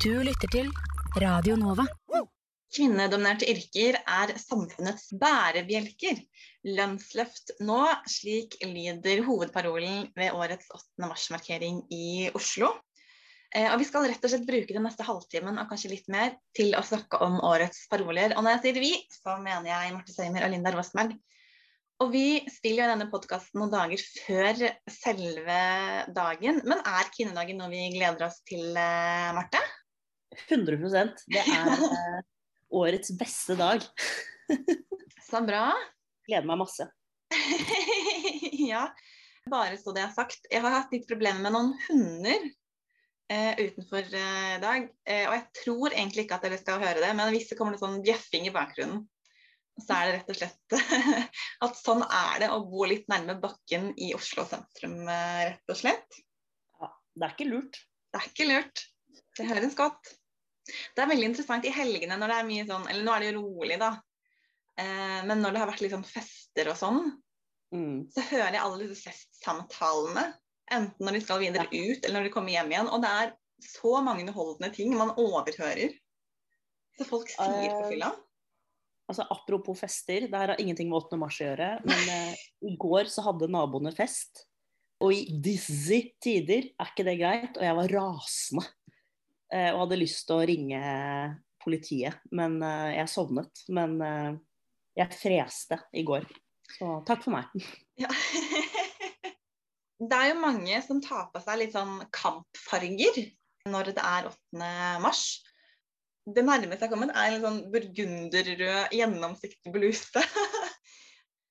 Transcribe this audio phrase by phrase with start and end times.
[0.00, 0.68] Du lytter til
[1.20, 1.84] Radio Nova.
[2.72, 6.22] Kvinnedominerte yrker er samfunnets bærebjelker.
[6.64, 11.02] Lønnsløft nå, slik lyder hovedparolen ved årets 8.
[11.04, 12.70] mars-markering i Oslo.
[13.52, 16.32] Eh, og Vi skal rett og slett bruke den neste halvtimen og kanskje litt mer
[16.56, 18.32] til å snakke om årets paroler.
[18.38, 21.12] Og når jeg sier vi, så mener jeg Marte Søymer og Linda Rosberg.
[22.00, 25.60] Og vi spiller jo denne podkasten noen dager før selve
[26.16, 26.62] dagen.
[26.64, 29.60] Men er kvinnedagen noe vi gleder oss til, eh, Marte?
[30.48, 32.20] 100% Det er eh,
[32.70, 33.84] årets beste dag.
[35.30, 35.70] Så bra.
[36.26, 36.86] Gleder meg masse.
[38.72, 38.88] ja.
[39.50, 40.46] Bare så det er sagt.
[40.50, 42.42] Jeg har hatt litt problemer med noen hunder
[43.30, 44.90] eh, utenfor eh, i dag.
[45.06, 47.74] Eh, og jeg tror egentlig ikke at dere skal høre det, men hvis det kommer
[47.74, 49.06] noe sånn bjeffing i bakgrunnen,
[49.80, 50.74] så er det rett og slett
[51.64, 55.78] at sånn er det å bo litt nærme bakken i Oslo sentrum, eh, rett og
[55.78, 56.20] slett.
[56.80, 57.82] Ja, det er ikke lurt.
[58.10, 58.86] Det er ikke lurt.
[59.38, 60.14] Det høres godt.
[60.96, 63.30] Det er veldig interessant i helgene når det er mye sånn Eller nå er det
[63.32, 63.90] jo rolig, da.
[64.80, 67.02] Eh, men når det har vært litt sånn fester og sånn,
[67.70, 68.10] Mm.
[68.10, 70.24] så hører jeg alle disse festsamtalene.
[70.74, 72.88] Enten når de skal videre ut, eller når de kommer hjem igjen.
[72.90, 73.30] Og det er
[73.62, 75.92] så mange underholdende ting man overhører.
[76.98, 78.10] Så folk sier på Eh, fylla.
[79.10, 81.16] Altså, apropos fester, det her har ingenting med 8.
[81.18, 81.70] mars å gjøre.
[81.86, 82.34] Men eh,
[82.70, 84.44] i går så hadde naboene fest.
[85.00, 87.56] Og i dizzy tider er ikke det greit.
[87.56, 88.66] Og jeg var rasende.
[89.50, 90.80] Eh, og hadde lyst til å ringe
[91.62, 92.20] politiet.
[92.34, 93.64] Men eh, jeg sovnet.
[93.72, 94.30] Men eh,
[95.00, 96.26] jeg freste i går.
[96.70, 97.68] Så takk for meg.
[97.98, 98.10] Ja.
[100.10, 103.24] det er jo mange som tar på seg litt sånn kampfarger
[103.68, 104.68] når det er 8.
[105.02, 105.24] mars.
[106.30, 110.22] Det nærmeste jeg har kommet, er en sånn burgunderrød, gjennomsiktig bluse.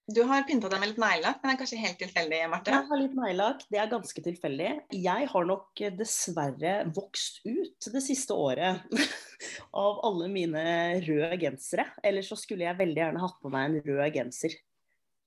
[0.09, 2.73] Du har pynta deg med litt neglelakk, men det er kanskje helt tilfeldig, Marte?
[2.73, 4.69] Jeg har litt neglelakk, det er ganske tilfeldig.
[4.95, 8.81] Jeg har nok eh, dessverre vokst ut det siste året
[9.83, 10.63] av alle mine
[11.05, 11.85] røde gensere.
[12.01, 14.57] Ellers så skulle jeg veldig gjerne hatt på meg en rød genser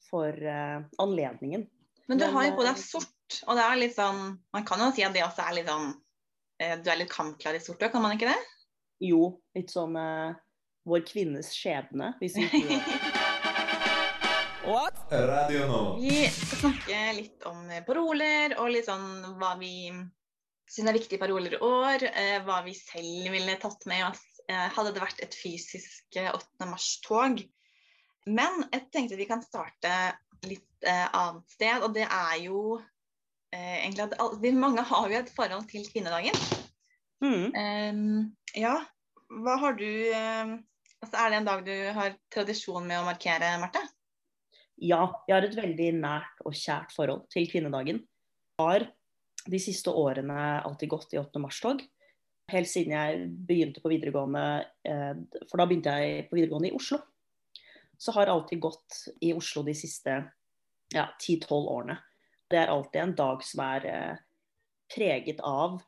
[0.08, 1.68] for uh, anledningen.
[2.10, 4.64] Men du Men, har jo på eh, deg sort, og det er litt sånn Man
[4.68, 7.62] kan jo si at det også er litt sånn uh, Du er litt kampklar i
[7.62, 8.40] sort òg, kan man ikke det?
[9.06, 10.34] Jo, litt sånn uh,
[10.90, 12.82] vår kvinnes skjebne, hvis vi ikke
[14.62, 15.26] det.
[15.26, 15.98] Radio Nova.
[15.98, 19.90] Vi skal snakke litt om paroler, og litt sånn hva vi
[20.70, 22.06] syns er viktige paroler i år.
[22.08, 26.30] Eh, hva vi selv ville tatt med oss eh, hadde det vært et fysisk eh,
[26.30, 26.68] 8.
[26.70, 27.42] mars-tog.
[28.30, 29.92] Men jeg tenkte vi kan starte
[30.46, 32.78] litt eh, annet sted, og det er jo
[33.54, 36.38] eh, egentlig at vi mange har jo et forhold til kvinnedagen.
[37.22, 37.50] Mm.
[37.54, 38.14] Ehm,
[38.58, 38.76] ja,
[39.42, 40.54] hva har du eh,
[41.02, 43.82] altså Er det en dag du har tradisjon med å markere, Marte?
[44.80, 48.02] Ja, jeg har et veldig nært og kjært forhold til kvinnedagen.
[48.02, 48.86] Jeg har
[49.50, 51.42] de siste årene alltid gått i 8.
[51.42, 51.82] mars-tog.
[52.52, 55.14] Helt siden jeg begynte på videregående, eh,
[55.48, 56.98] for da begynte jeg på videregående i Oslo.
[57.98, 60.18] Så har alltid gått i Oslo de siste
[60.92, 61.98] ja, 10-12 årene.
[62.50, 64.22] Det er alltid en dag som er eh,
[64.92, 65.78] preget av,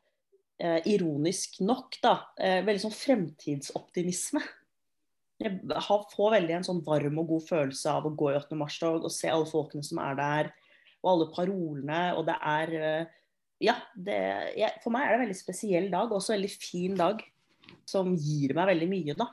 [0.57, 4.41] eh, ironisk nok, da, veldig sånn fremtidsoptimisme.
[5.39, 8.55] Jeg har- får veldig en sånn varm og god følelse av å gå i 8.
[8.55, 10.53] mars-tog og se alle folkene som er der,
[11.03, 12.15] og alle parolene.
[12.15, 13.05] Og det er eh,
[13.63, 14.15] Ja, det,
[14.57, 17.23] jeg, for meg er det en veldig spesiell dag, og også en veldig fin dag.
[17.87, 19.27] Som gir meg veldig mye, da.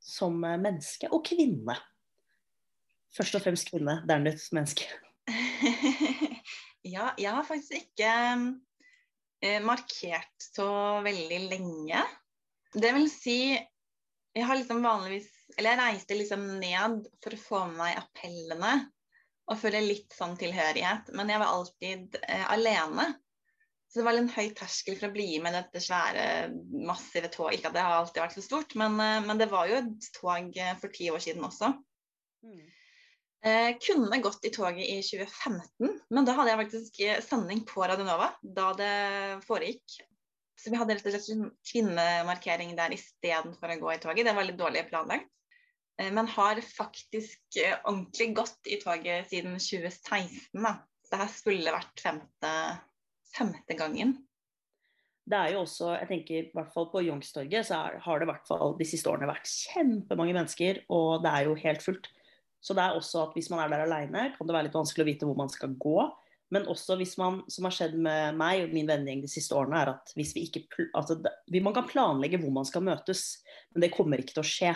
[0.00, 1.08] Som eh, menneske.
[1.12, 1.76] Og kvinne.
[3.14, 4.84] Først og fremst kvinne, dernest menneske.
[6.94, 8.10] ja, jeg har faktisk ikke
[9.40, 12.02] eh, markert så veldig lenge.
[12.74, 13.38] Det vil si,
[14.34, 18.74] jeg har liksom vanligvis Eller jeg reiste liksom ned for å få med meg appellene
[19.44, 21.10] og føle litt sånn tilhørighet.
[21.12, 23.10] Men jeg var alltid eh, alene.
[23.84, 26.24] Så det var en høy terskel for å bli med dette svære,
[26.88, 27.58] massive toget.
[27.58, 30.08] Ikke at det har alltid vært så stort, men, eh, men det var jo et
[30.16, 31.74] tog eh, for ti år siden også.
[33.44, 37.84] Eh, kunne gått i toget i 2015, men da hadde jeg faktisk eh, sending på
[37.84, 38.94] Radionova da det
[39.44, 39.98] foregikk.
[40.60, 44.28] Så vi hadde rett og slett en kvinnemarkering der istedenfor å gå i toget.
[44.28, 45.30] Det var litt dårlig planlagt.
[46.00, 50.76] Eh, men har faktisk eh, ordentlig gått i toget siden 2016, da.
[51.04, 52.52] Så her skulle vært femte,
[53.34, 54.16] femte gangen.
[55.24, 58.26] Det er jo også, jeg tenker i hvert fall på Youngstorget, så er, har det
[58.26, 62.10] i hvert fall de siste årene vært kjempemange mennesker, og det er jo helt fullt.
[62.64, 65.04] Så det er også at hvis man er der alene, kan det være litt vanskelig
[65.04, 65.96] å vite hvor man skal gå.
[66.54, 69.80] Men også hvis man, som har skjedd med meg og min vennegjeng de siste årene,
[69.80, 71.16] er at hvis vi ikke altså
[71.50, 73.24] Man kan planlegge hvor man skal møtes,
[73.74, 74.74] men det kommer ikke til å skje.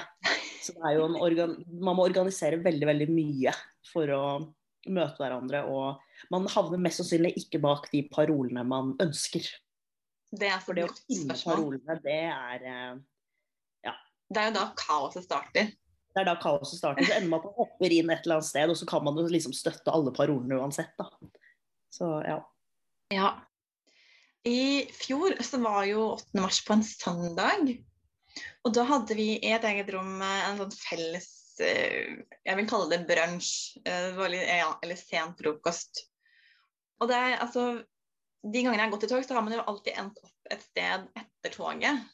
[0.65, 3.55] Så det er jo en man må organisere veldig, veldig mye
[3.93, 4.23] for å
[4.91, 5.63] møte hverandre.
[5.71, 9.47] Og man havner mest sannsynlig ikke bak de parolene man ønsker.
[10.29, 12.67] Det er For det å finne parolene, det er
[13.87, 13.95] ja.
[14.29, 15.71] Det er jo da kaoset starter.
[16.13, 17.07] Det er da kaoset starter.
[17.07, 19.17] Så ender man på å hoppe inn et eller annet sted, og så kan man
[19.17, 21.07] jo liksom støtte alle parolene uansett, da.
[21.95, 22.39] Så ja.
[23.15, 23.29] Ja.
[24.49, 26.41] I fjor så var jo 8.
[26.41, 27.73] mars på en søndag.
[28.65, 31.29] Og da hadde vi i et eget rom eh, en sånn felles
[31.65, 33.81] eh, Jeg vil kalle det brunsj.
[33.89, 34.21] eh,
[34.61, 36.05] Ja, eller sen frokost.
[37.01, 37.65] Og det er altså
[38.45, 40.63] De gangene jeg har gått i tog, så har man jo alltid endt opp et
[40.63, 42.05] sted etter toget.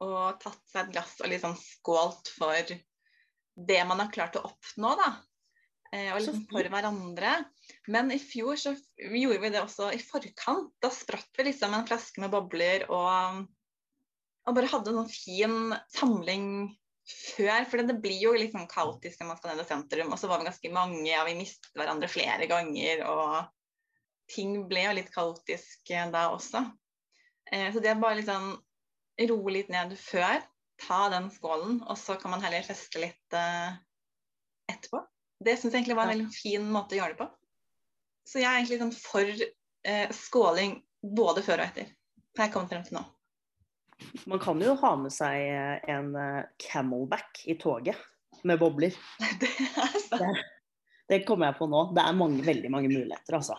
[0.00, 2.72] Og tatt seg et glass og liksom skålt for
[3.60, 5.10] det man har klart å oppnå, da.
[5.90, 7.32] Eh, og liksom for hverandre.
[7.90, 10.72] Men i fjor så gjorde vi det også i forkant.
[10.82, 13.40] Da spratt vi liksom en flaske med bobler og,
[14.46, 15.56] og bare hadde en sånn fin
[15.90, 16.46] samling
[17.10, 17.66] før.
[17.66, 20.14] For det blir jo litt sånn kaotisk når man skal ned i sentrum.
[20.14, 23.04] Og så var vi ganske mange, og vi mistet hverandre flere ganger.
[23.10, 26.64] Og ting ble jo litt kaotisk eh, da også.
[27.50, 28.52] Eh, så det er bare liksom
[29.26, 30.38] roe litt ned før.
[30.80, 35.02] Ta den skålen, og så kan man heller feste litt etterpå.
[35.40, 37.28] Det syns jeg egentlig var en veldig fin måte å gjøre det på.
[38.28, 39.30] Så jeg er egentlig sånn for
[39.88, 41.88] eh, skåling både før og etter.
[42.36, 43.04] Har jeg kommet frem til nå.
[44.30, 47.98] Man kan jo ha med seg eh, en eh, camelback i toget
[48.44, 48.96] med bobler.
[49.40, 50.44] Det er sant.
[51.10, 51.88] Det kommer jeg på nå.
[51.96, 53.56] Det er mange, veldig mange muligheter, altså.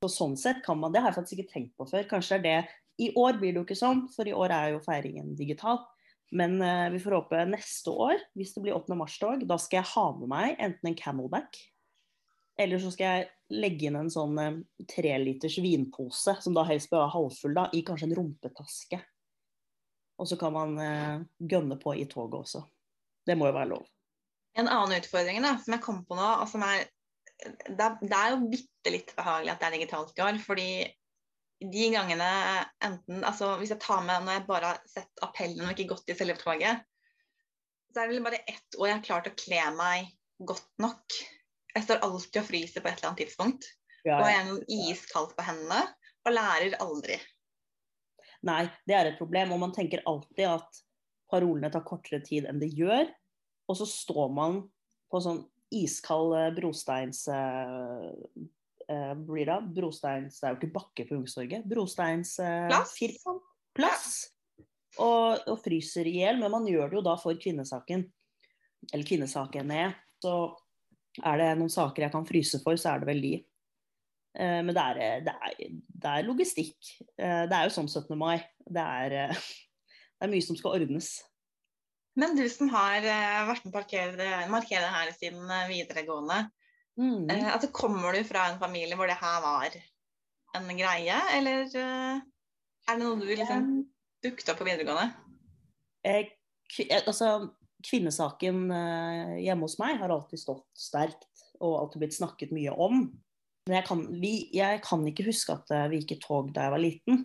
[0.00, 2.08] Så sånn sett kan man, Det har jeg faktisk ikke tenkt på før.
[2.10, 4.72] Kanskje det er det I år blir det jo ikke sånn, for i år er
[4.74, 5.78] jo feiringen digital.
[6.30, 8.94] Men eh, vi får håpe neste år, hvis det blir 8.
[8.98, 11.58] mars-tog, da skal jeg ha med meg enten en camelback,
[12.60, 14.60] eller så skal jeg legge inn en sånn eh,
[14.90, 19.00] treliters vinpose, som da helst bør være halvfull, da, i kanskje en rumpetaske.
[20.20, 22.62] Og så kan man eh, gønne på i toget også.
[23.26, 23.88] Det må jo være lov.
[24.58, 26.88] En annen utfordring da, som jeg kom på nå, og som er
[27.40, 30.38] Det er, det er jo bitte litt behagelig at det er digitalt i år.
[30.44, 30.70] Fordi
[31.60, 32.28] de gangene
[32.84, 36.12] enten Altså hvis jeg tar med når jeg bare har sett appellen og ikke gått
[36.12, 36.86] i selve toget,
[37.92, 40.10] så er det bare ett år jeg har klart å kle meg
[40.46, 41.18] godt nok.
[41.74, 43.66] Jeg står alltid og fryser på et eller annet tidspunkt.
[44.06, 44.30] Ja, Og ja.
[44.30, 45.82] jeg er noe iskaldt på hendene.
[46.20, 47.16] Og lærer aldri.
[48.46, 49.54] Nei, det er et problem.
[49.54, 50.80] Og man tenker alltid at
[51.32, 53.08] parolene tar kortere tid enn det gjør.
[53.70, 54.62] Og så står man
[55.10, 55.42] på sånn
[55.74, 57.24] iskald eh, brosteins
[58.90, 59.58] eh, eh, blir det?
[59.76, 61.66] Brosteins Det er jo ikke bakke på Youngstorget.
[61.70, 62.94] Brosteins eh, Plass.
[62.98, 63.44] firkant.
[63.76, 64.08] Plass.
[64.98, 66.40] Og, og fryser i hjel.
[66.42, 68.04] Men man gjør det jo da for kvinnesaken.
[68.90, 69.84] Eller kvinnesakene.
[70.22, 70.34] Så
[71.26, 73.32] er det noen saker jeg kan fryse for, så er det vel de.
[74.38, 75.72] Eh, Men det er, det, er,
[76.04, 76.76] det er logistikk.
[77.18, 78.14] Eh, Det er jo sånn 17.
[78.18, 78.38] mai.
[78.66, 79.50] Det er, eh,
[80.20, 81.10] det er mye som skal ordnes.
[82.18, 86.40] Men du som har eh, vært med å markere, markere her siden eh, videregående,
[86.98, 87.30] Mm.
[87.30, 89.78] Eh, altså, kommer du fra en familie hvor det her var
[90.58, 92.20] en greie, eller eh,
[92.88, 93.72] er det noe du liksom
[94.24, 95.08] dukket opp på videregående?
[96.04, 96.30] Jeg,
[96.82, 97.50] eh, altså,
[97.86, 98.66] kvinnesaken
[99.40, 103.06] hjemme hos meg har alltid stått sterkt og alltid blitt snakket mye om.
[103.68, 106.74] Men jeg kan, vi, jeg kan ikke huske at vi gikk i tog da jeg
[106.74, 107.22] var liten.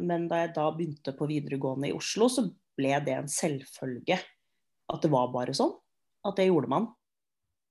[0.00, 2.46] Men da jeg da begynte på videregående i Oslo, så
[2.78, 5.74] ble det en selvfølge at det var bare sånn.
[6.24, 6.88] At det gjorde man.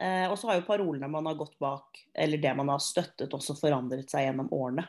[0.02, 3.34] Eh, og så har jo parolene man har gått bak, eller det man har støttet,
[3.38, 4.88] også forandret seg gjennom årene.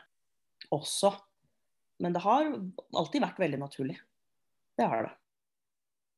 [0.73, 1.11] Også.
[2.01, 2.47] Men det har
[2.97, 3.99] alltid vært veldig naturlig.
[4.77, 5.13] Det har det.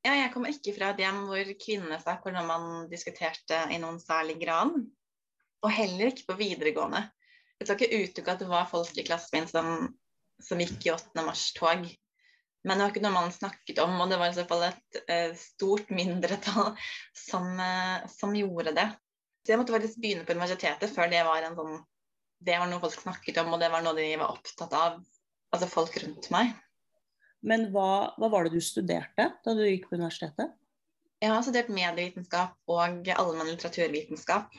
[0.06, 3.98] Ja, jeg kommer ikke fra et hjem hvor kvinnesak var noe man diskuterte i noen
[4.00, 4.78] særlig grad.
[5.66, 7.02] Og heller ikke på videregående.
[7.60, 9.70] Jeg skal ikke utelukke at det var folk i klassen min som,
[10.44, 11.26] som gikk i 8.
[11.26, 11.88] mars-tog.
[12.66, 15.00] Men det var ikke noe man snakket om, og det var i så fall et
[15.06, 16.72] eh, stort mindretall
[17.28, 18.88] som, eh, som gjorde det.
[19.46, 21.76] Så jeg måtte faktisk begynne på universitetet før det var en sånn
[22.46, 24.98] Det var noe folk snakket om, og det var noe de var opptatt av.
[25.54, 26.52] Altså folk rundt meg.
[27.46, 30.52] Men hva, hva var det du studerte da du gikk på universitetet?
[31.24, 34.52] Jeg har studert medievitenskap og allmenn litteraturvitenskap.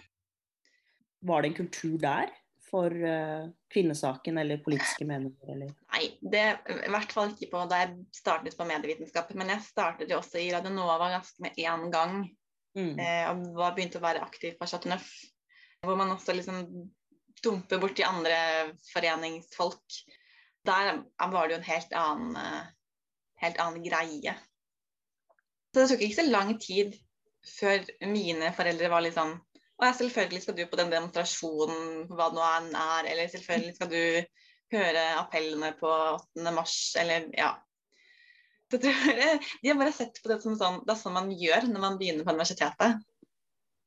[1.27, 2.33] Var det en kultur der
[2.67, 5.53] for uh, kvinnesaken eller politiske meninger?
[5.55, 5.71] Eller?
[5.95, 9.33] Nei, det i hvert fall ikke på da jeg startet på medievitenskap.
[9.39, 12.21] Men jeg startet jo også i Radionova ganske med én gang.
[12.77, 12.99] Mm.
[13.01, 15.09] Eh, og var begynte å være aktiv på Chateau Neuf.
[15.85, 16.65] Hvor man også liksom
[17.45, 18.37] dumper borti andre
[18.93, 20.01] foreningsfolk.
[20.67, 22.63] Der var det jo en helt annen, eh,
[23.45, 24.37] helt annen greie.
[25.73, 26.97] Så det tok ikke så lang tid
[27.47, 29.37] før mine foreldre var litt sånn
[29.77, 33.09] Å ja, selvfølgelig skal du på den demonstrasjonen, hva det nå enn er.
[33.13, 34.03] Eller selvfølgelig skal du
[34.73, 36.53] høre appellene på 8.
[36.57, 37.53] mars, eller ja.
[38.73, 41.29] Det tror jeg, de har bare sett på det som sånn Det er sånn man
[41.31, 43.05] gjør når man begynner på universitetet.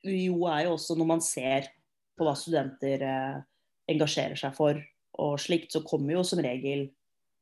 [0.05, 1.67] UiO er jo også når man ser
[2.15, 3.41] på hva studenter eh,
[3.91, 4.79] engasjerer seg for
[5.19, 6.85] og slikt, så kommer jo som regel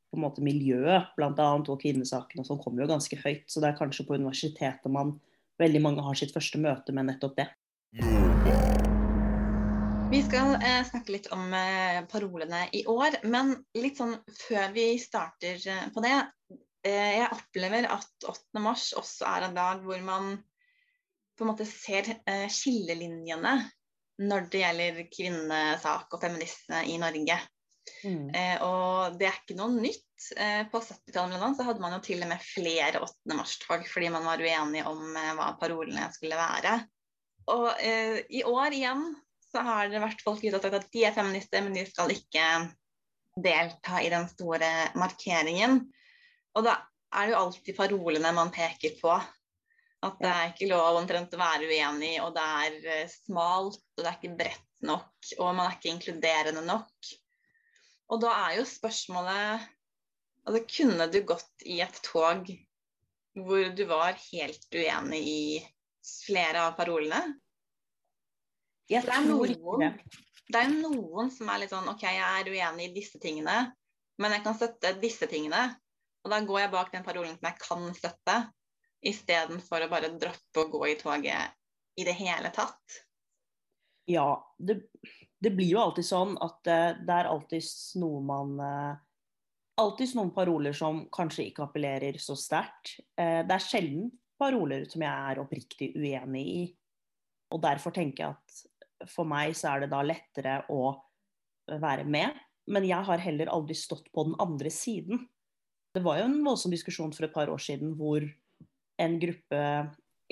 [0.08, 1.48] på en måte miljøet, bl.a.
[1.60, 3.44] og kvinnesakene som kommer jo ganske høyt.
[3.52, 5.18] Så det er kanskje på universitetet man
[5.62, 7.48] veldig mange har sitt første møte med nettopp det.
[10.12, 14.16] Vi skal eh, snakke litt om eh, parolene i år, men litt sånn
[14.48, 16.16] før vi starter eh, på det.
[16.88, 18.62] Eh, jeg opplever at 8.
[18.64, 20.38] mars også er en dag hvor man
[21.38, 23.58] på en måte ser eh, skillelinjene
[24.24, 27.38] når det gjelder kvinnesak og feminisme i Norge.
[28.08, 28.30] Mm.
[28.32, 30.04] Eh, og det er ikke noe nytt.
[30.72, 33.36] På 70-tallet så hadde man jo til og med flere 8.
[33.38, 36.80] mars-tog fordi man var uenig om hva parolene skulle være.
[37.54, 39.06] Og eh, i år igjen
[39.48, 42.12] så har det vært folk ute og sagt at de er feminister, men de skal
[42.12, 42.48] ikke
[43.38, 45.80] delta i den store markeringen.
[46.58, 46.76] Og da
[47.14, 49.14] er det jo alltid parolene man peker på.
[50.06, 54.04] At det er ikke lov omtrent å være uenig, og det er eh, smalt, og
[54.04, 57.16] det er ikke bredt nok, og man er ikke inkluderende nok.
[58.14, 59.74] Og da er jo spørsmålet
[60.48, 62.46] Altså, kunne du gått i et tog
[63.36, 65.42] hvor du var helt uenig i
[66.28, 67.38] flere av parolene?
[68.88, 69.98] Jeg det er noen,
[70.48, 73.58] det er noen som er litt sånn OK, jeg er uenig i disse tingene,
[74.22, 75.66] men jeg kan støtte disse tingene.
[76.24, 78.38] Og da går jeg bak den parolen som jeg kan støtte,
[79.08, 81.54] istedenfor å bare droppe å gå i toget
[82.00, 83.02] i det hele tatt.
[84.08, 84.80] Ja, det,
[85.44, 87.68] det blir jo alltid sånn at uh, det er alltid
[88.02, 89.04] noe man Alltids
[89.78, 92.96] Alltid noen paroler som kanskje ikke appellerer så sterkt.
[93.20, 94.08] Uh, det er sjelden
[94.40, 96.64] paroler som jeg er oppriktig uenig i.
[97.54, 100.92] Og derfor tenker jeg at for meg så er det da lettere å
[101.70, 102.36] være med.
[102.68, 105.22] Men jeg har heller aldri stått på den andre siden.
[105.96, 108.26] Det var jo en voldsom diskusjon for et par år siden hvor
[109.02, 109.62] en gruppe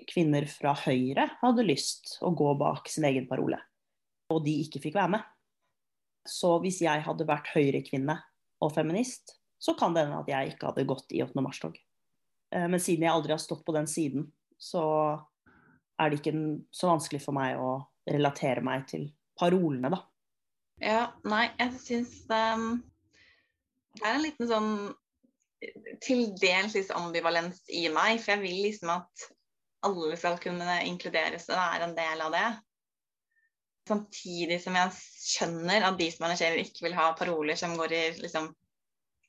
[0.09, 3.61] kvinner fra Høyre hadde lyst å gå bak sin egen parole
[4.33, 5.25] og de ikke fikk være med.
[6.25, 8.17] Så hvis jeg hadde vært Høyre-kvinne
[8.63, 11.41] og feminist, så kan det hende at jeg ikke hadde gått i 8.
[11.43, 11.77] mars-tog.
[12.55, 14.83] Eh, men siden jeg aldri har stått på den siden, så
[15.99, 16.35] er det ikke
[16.75, 19.09] så vanskelig for meg å relatere meg til
[19.39, 20.01] parolene, da.
[20.83, 22.83] Ja, nei, jeg syns um,
[23.95, 24.71] det er en liten sånn
[26.03, 28.19] til dels liksom ambivalens i meg.
[28.21, 29.27] For jeg vil liksom at
[29.85, 32.45] alle skal kunne inkluderes og være en del av det.
[33.87, 38.03] Samtidig som jeg skjønner at de som arrangerer ikke vil ha paroler som går i
[38.19, 38.49] liksom,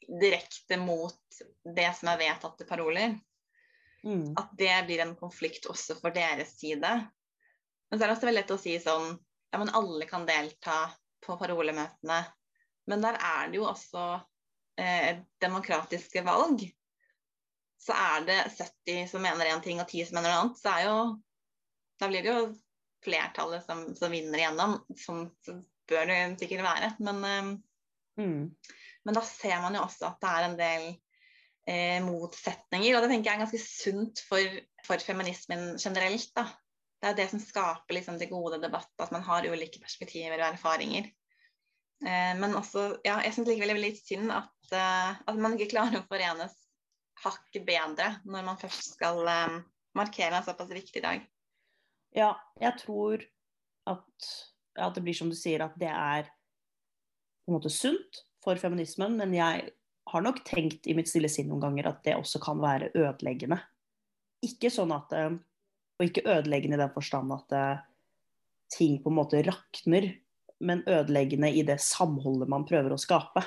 [0.06, 1.40] direkte mot
[1.76, 3.16] det som er vedtatte paroler.
[4.06, 4.34] Mm.
[4.38, 6.92] At det blir en konflikt også for deres side.
[7.90, 9.14] Men så er det også veldig lett å si sånn
[9.54, 10.88] Ja, men alle kan delta
[11.22, 12.18] på parolemøtene.
[12.90, 14.02] Men der er det jo også
[14.78, 16.64] eh, demokratiske valg.
[17.82, 20.74] Så er det 70 som mener én ting og 10 som mener noe annet, så
[20.74, 20.98] er jo
[21.96, 22.40] Da blir det jo
[23.06, 24.74] flertallet som, som vinner igjennom.
[25.00, 25.54] Sånn så
[25.88, 26.90] bør det sikkert være.
[27.06, 28.42] Men, eh, mm.
[29.06, 30.86] Men, da ser man jo også at det er en del
[31.70, 32.96] eh, motsetninger.
[32.96, 36.32] Og det tenker jeg er ganske sunt for, for feminismen generelt.
[36.36, 36.48] da.
[37.00, 40.48] Det er det som skaper liksom, det gode debatt, at man har ulike perspektiver og
[40.48, 41.10] erfaringer.
[42.04, 45.54] Eh, men også, ja, jeg syns likevel det er litt synd at, uh, at, man
[45.56, 46.56] ikke klarer å forenes
[47.22, 49.60] hakket bedre når man først skal um,
[49.96, 51.24] markere en såpass viktig dag.
[52.16, 53.24] Ja, jeg tror
[53.88, 54.28] at,
[54.76, 59.18] at, det blir som du sier, at det er på en måte sunt for feminismen.
[59.18, 59.70] Men jeg
[60.12, 63.58] har nok tenkt i mitt stille sinn noen ganger at det også kan være ødeleggende.
[64.46, 65.34] Ikke sånn at eh,
[65.96, 67.84] Og ikke ødeleggende i den forstand at eh,
[68.68, 70.10] ting på en måte rakner,
[70.60, 73.40] men ødeleggende i det samholdet man prøver å skape.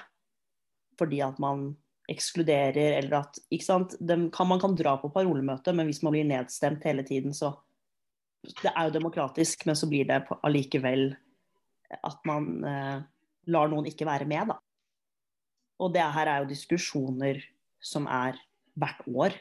[0.98, 1.68] Fordi at man
[2.10, 3.94] ekskluderer, eller at ikke sant?
[4.34, 7.53] Kan, Man kan dra på parolemøte, men hvis man blir nedstemt hele tiden, så
[8.63, 11.12] det er jo demokratisk, men så blir det allikevel
[12.01, 12.98] at man eh,
[13.53, 14.58] lar noen ikke være med, da.
[15.79, 17.41] Og det her er jo diskusjoner
[17.79, 18.38] som er
[18.79, 19.36] hvert år,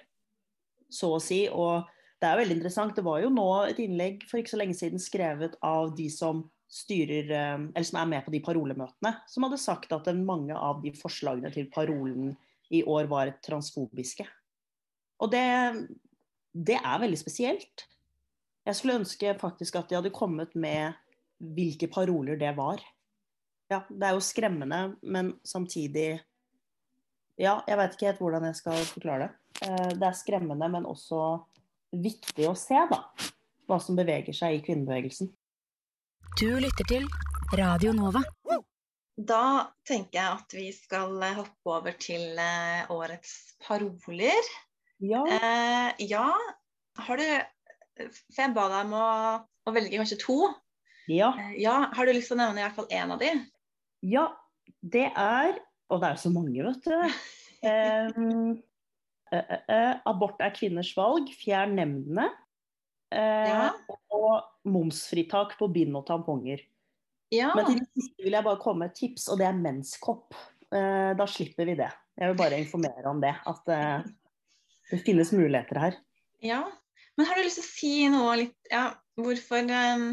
[0.90, 1.44] så å si.
[1.50, 1.86] Og
[2.18, 2.94] det er veldig interessant.
[2.96, 6.46] Det var jo nå et innlegg for ikke så lenge siden skrevet av de som
[6.68, 10.82] styrer, eh, eller som er med på de parolemøtene, som hadde sagt at mange av
[10.84, 12.34] de forslagene til parolen
[12.74, 14.26] i år var transfobiske.
[15.24, 15.46] Og det,
[16.52, 17.86] det er veldig spesielt.
[18.68, 20.92] Jeg skulle ønske faktisk at de hadde kommet med
[21.38, 22.82] hvilke paroler det var.
[23.72, 26.20] Ja, det er jo skremmende, men samtidig
[27.38, 29.30] Ja, jeg vet ikke helt hvordan jeg skal forklare det.
[29.68, 31.20] Eh, det er skremmende, men også
[31.94, 33.02] viktig å se, da.
[33.68, 35.30] Hva som beveger seg i kvinnebevegelsen.
[36.38, 37.06] Du lytter til
[37.58, 38.22] Radio Nova.
[39.18, 39.42] Da
[39.88, 43.34] tenker jeg at vi skal hoppe over til eh, årets
[43.66, 44.50] paroler.
[45.02, 45.22] Ja.
[45.26, 46.26] Eh, ja.
[46.98, 47.26] Har du
[47.98, 49.06] for jeg ba deg om å,
[49.66, 50.38] å velge kanskje to.
[51.10, 51.32] Ja.
[51.34, 51.88] Eh, ja.
[51.94, 53.32] Har du lyst til å nevne i hvert fall én av de?
[54.06, 54.28] Ja,
[54.80, 56.96] det er Og det er jo så mange, vet du.
[57.68, 58.50] Um,
[59.32, 61.30] uh, uh, uh, abort er kvinners valg.
[61.40, 62.28] Fjern nemndene.
[63.08, 63.70] Eh, Ja.
[64.12, 66.60] Og momsfritak på bind og tamponger.
[67.32, 67.54] Ja.
[67.56, 70.36] Men til det siste vil jeg bare komme med et tips, og det er menskopp.
[70.68, 71.88] Eh, da slipper vi det.
[72.18, 73.32] Jeg vil bare informere om det.
[73.48, 74.04] At eh,
[74.90, 75.98] det finnes muligheter her.
[76.44, 76.64] ja.
[77.18, 80.04] Men har du lyst til å si noe litt Ja, hvorfor um,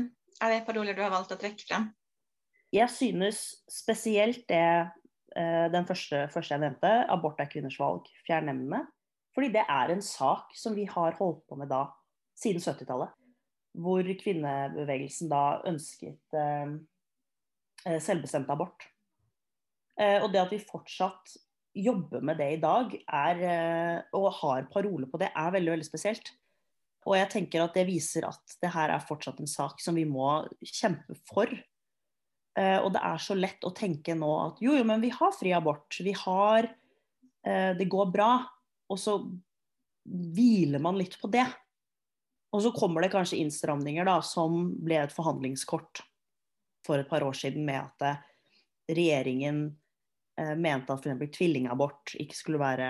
[0.42, 1.84] er det paroler du har valgt å trekke frem?
[2.74, 4.90] Jeg synes spesielt det
[5.36, 8.48] den første, første jeg nevnte, abort er kvinners valg, fjern.
[9.36, 11.84] Fordi det er en sak som vi har holdt på med da
[12.40, 13.12] siden 70-tallet.
[13.76, 16.78] Hvor kvinnebevegelsen da ønsket eh,
[17.84, 18.88] eh, selvbestemt abort.
[20.00, 21.36] Eh, og det at vi fortsatt
[21.76, 25.88] jobber med det i dag, er, eh, og har parole på det, er veldig, veldig
[25.88, 26.32] spesielt.
[27.06, 30.08] Og jeg tenker at det viser at det her er fortsatt en sak som vi
[30.10, 31.52] må kjempe for.
[32.56, 35.34] Eh, og det er så lett å tenke nå at jo, jo, men vi har
[35.36, 35.98] fri abort.
[36.00, 38.32] Vi har eh, Det går bra.
[38.92, 39.18] Og så
[40.06, 41.46] hviler man litt på det.
[42.56, 46.04] Og så kommer det kanskje innstramninger da, som ble et forhandlingskort
[46.86, 48.22] for et par år siden med at eh,
[48.96, 49.66] regjeringen
[50.36, 51.30] mente at f.eks.
[51.32, 52.88] tvillingabort ikke skulle være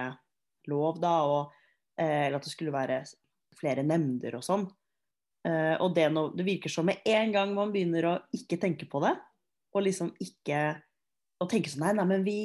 [0.65, 1.51] lov da, og,
[1.93, 2.95] eller at det skulle være
[3.53, 4.63] flere nemnder og sånn.
[5.45, 9.03] Og det, nå- det virker som med en gang man begynner å ikke tenke på
[9.05, 9.13] det,
[9.75, 10.61] og liksom ikke
[11.41, 12.39] å tenke sånn Nei, nei, men vi,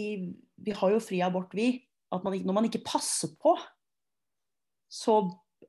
[0.59, 1.73] vi har jo fri abort, vi.
[2.11, 3.55] At man, når man ikke passer på,
[4.91, 5.21] så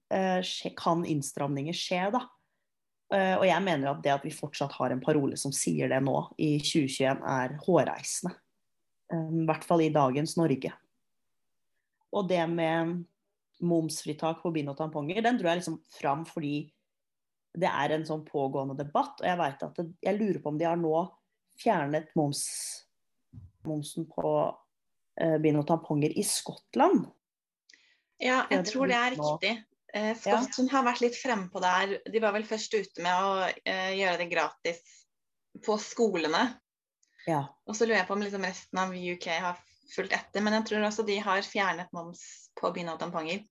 [0.10, 0.41] eh,
[0.77, 2.24] kan innstramninger skje, da.
[3.13, 6.01] Eh, og jeg mener at det at vi fortsatt har en parole som sier det
[6.03, 8.34] nå, i 2021, er hårreisende.
[9.13, 10.74] Eh, I hvert fall i dagens Norge.
[12.12, 12.98] Og det med
[13.62, 16.65] momsfritak på bind og tamponger, den dro jeg liksom fram fordi
[17.51, 19.20] det er en sånn pågående debatt.
[19.22, 20.96] Og jeg vet at det, jeg lurer på om de har nå
[21.60, 22.46] fjernet moms,
[23.67, 24.29] momsen på
[25.22, 27.05] eh, bind og tamponger i Skottland.
[27.08, 27.17] Ja,
[28.22, 29.51] Ja, jeg tror det er riktig.
[29.93, 31.98] Eh, Skottland har vært litt frempå der.
[32.05, 34.82] De var vel først ute med å eh, gjøre det gratis
[35.65, 36.43] på skolene.
[37.25, 37.41] Ja.
[37.65, 39.58] Og så lurer jeg på om liksom resten av UK har
[39.91, 40.45] fulgt etter.
[40.45, 42.21] Men jeg tror også de har fjernet moms
[42.62, 43.41] på bind og tamponger.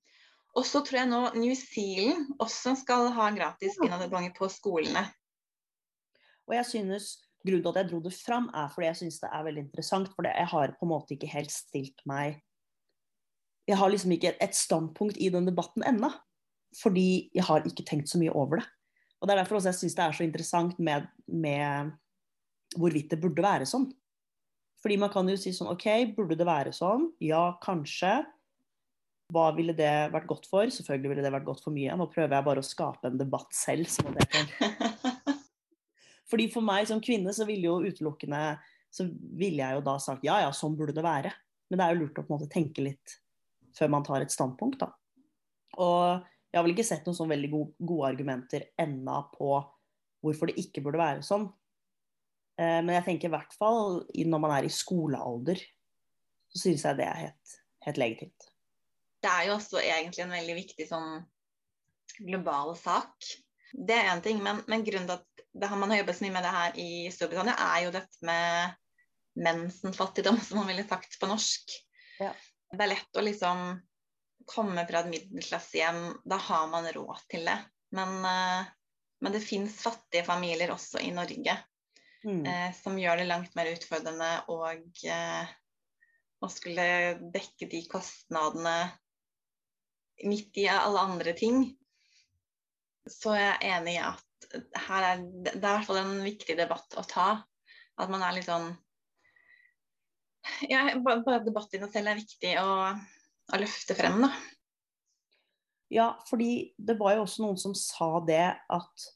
[0.55, 4.47] Og så tror jeg nå New Zealand også skal ha gratis bind og tamponger på
[4.55, 5.03] skolene.
[6.47, 7.11] Og jeg synes,
[7.47, 10.11] Grunnen til at jeg dro det fram, er fordi jeg syns det er veldig interessant.
[10.13, 12.41] For jeg har på en måte ikke helt stilt meg
[13.69, 16.11] Jeg har liksom ikke et standpunkt i den debatten ennå.
[16.81, 18.67] Fordi jeg har ikke tenkt så mye over det.
[19.21, 21.93] Og Det er derfor også jeg syns det er så interessant med, med
[22.77, 23.89] hvorvidt det burde være sånn.
[24.81, 27.11] Fordi man kan jo si sånn OK, burde det være sånn?
[27.21, 28.23] Ja, kanskje.
[29.31, 30.71] Hva ville det vært godt for?
[30.73, 31.95] Selvfølgelig ville det vært godt for mye.
[31.95, 33.91] Nå prøver jeg bare å skape en debatt selv.
[33.93, 34.89] sånn at jeg kan
[36.31, 38.59] fordi For meg som kvinne så ville jo utelukkende
[38.91, 39.07] så
[39.39, 41.33] ville jeg jo da sagt ja, ja, sånn burde det være.
[41.71, 43.17] Men det er jo lurt å på en måte tenke litt
[43.77, 44.83] før man tar et standpunkt.
[44.83, 44.91] da.
[45.79, 49.53] Og jeg har vel ikke sett noen sånn veldig gode, gode argumenter ennå på
[50.25, 51.47] hvorfor det ikke burde være sånn.
[52.59, 55.63] Eh, men jeg tenker i hvert fall når man er i skolealder,
[56.51, 57.55] så syns jeg det er helt,
[57.87, 58.49] helt legitimt.
[59.23, 61.23] Det er jo også egentlig en veldig viktig sånn
[62.19, 63.31] global sak.
[63.73, 66.25] Det er én ting, men, men grunnen til at det, har- man har jobbet så
[66.27, 68.75] mye med det her i Storbritannia, er jo dette med
[69.41, 71.77] mensenfattigdom, som man ville sagt på norsk.
[72.21, 72.33] Ja.
[72.71, 73.63] Det er lett å liksom
[74.51, 77.59] komme fra et middelklassehjem, da har man råd til det.
[77.95, 78.71] Men, eh,
[79.21, 81.59] men det fins fattige familier også i Norge
[82.25, 82.45] Mm.
[82.45, 85.47] eh, som gjør det langt mer utfordrende å eh,
[86.53, 86.85] skulle
[87.33, 88.91] dekke de kostnadene
[90.29, 91.63] midt i alle andre ting.
[93.11, 94.27] Så jeg er enig i at
[94.87, 97.29] her er, det er i hvert fall en viktig debatt å ta.
[98.01, 98.71] At man er litt sånn
[100.71, 102.71] ja, Bare debatten i seg selv er viktig å,
[103.53, 104.33] å løfte frem, da.
[105.91, 109.07] Ja, fordi det var jo også noen som sa det at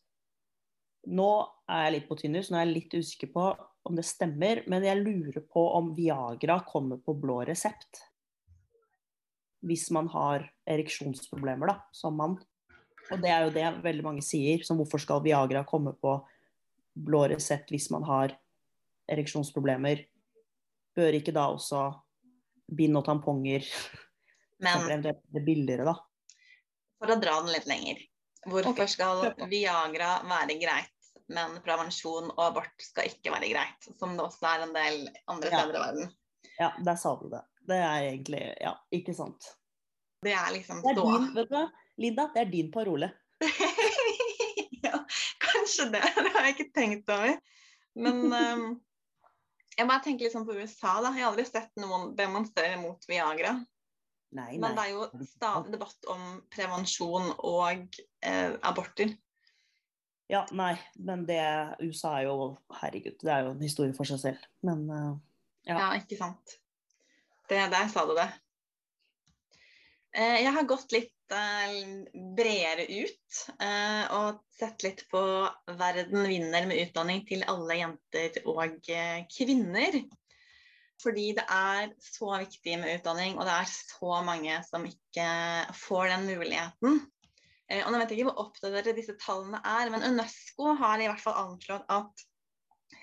[1.14, 1.28] nå
[1.70, 3.44] er jeg litt på tynn nå er jeg litt usikker på
[3.84, 8.00] om det stemmer, men jeg lurer på om Viagra kommer på blå resept.
[9.64, 12.38] Hvis man har ereksjonsproblemer, da, som mann.
[13.12, 16.16] Og det er jo det veldig mange sier, som hvorfor skal Viagra komme på
[16.94, 18.32] blå resept hvis man har
[19.10, 20.06] ereksjonsproblemer?
[20.96, 21.88] Bør ikke da også
[22.72, 23.66] bind og tamponger
[24.64, 25.98] Men Det billigere, da?
[27.04, 28.00] for å dra den litt lenger.
[28.44, 28.90] Hvorfor okay.
[28.90, 29.22] skal.
[29.50, 33.88] Viagra være greit, men prevensjon og abort skal ikke være greit?
[34.00, 35.00] Som det også er en del
[35.32, 35.60] andre Ja.
[35.60, 36.14] steder i verden.
[36.58, 37.42] Ja, der sa du det.
[37.66, 39.56] Det er egentlig Ja, ikke sant.
[40.22, 41.70] Det er liksom Det ståa.
[42.00, 43.10] Linda, det er din parole.
[44.86, 44.98] ja,
[45.42, 46.02] kanskje det.
[46.16, 47.36] Det har jeg ikke tenkt over.
[47.94, 48.64] Men, um,
[49.78, 50.96] Jeg bare tenker litt sånn på USA.
[51.02, 51.12] da.
[51.14, 53.56] Jeg har aldri sett noen demonstrere mot Viagra.
[54.34, 59.12] Nei, Men det er jo stadig debatt om prevensjon og eh, aborter.
[60.26, 61.38] Ja, nei, men det
[61.84, 62.48] USA er jo
[62.80, 64.48] Herregud, det er jo en historie for seg selv.
[64.66, 65.12] Men uh,
[65.68, 65.88] Ja, Ja.
[66.00, 66.56] ikke sant.
[67.46, 68.26] Det, der sa du det.
[70.14, 75.22] Eh, jeg har gått litt bredere ut eh, og sett litt på
[75.78, 80.02] verden vinner med utdanning til alle jenter og eh, kvinner.
[81.02, 85.26] Fordi det er så viktig med utdanning, og det er så mange som ikke
[85.76, 87.00] får den muligheten.
[87.70, 91.08] Eh, og nå vet jeg ikke hvor oppdaterte disse tallene er, men UNESCO har i
[91.10, 92.24] hvert fall anslått at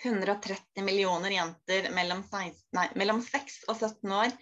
[0.01, 4.34] 130 millioner jenter mellom, 16, nei, mellom 6 og 17 år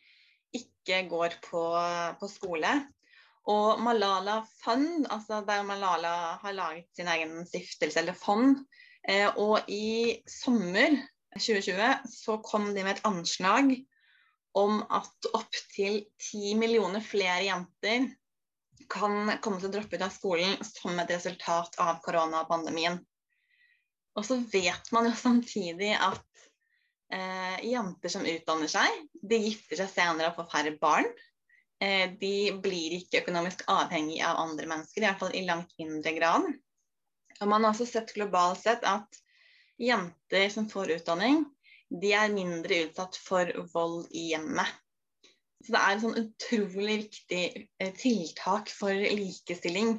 [0.55, 1.63] ikke går på,
[2.21, 2.71] på skole.
[3.49, 8.59] Og Malala Fund, altså der Malala har laget sin egen stiftelse eller fond,
[9.07, 10.97] eh, og i sommer
[11.37, 13.71] 2020 så kom de med et anslag
[14.57, 18.09] om at opptil 10 millioner flere jenter
[18.89, 22.97] kan komme til å droppe ut av skolen som et resultat av koronapandemien.
[24.17, 26.45] Og så vet man jo samtidig at
[27.13, 31.11] eh, jenter som utdanner seg, de gifter seg senere og får færre barn.
[31.79, 36.11] Eh, de blir ikke økonomisk avhengig av andre mennesker, i hvert fall i langt mindre
[36.17, 36.49] grad.
[37.39, 39.21] Og man har også sett globalt sett at
[39.79, 41.45] jenter som får utdanning,
[41.89, 44.67] de er mindre utsatt for vold i hjemmet.
[45.63, 47.45] Så det er et sånn utrolig viktig
[47.79, 49.97] eh, tiltak for likestilling.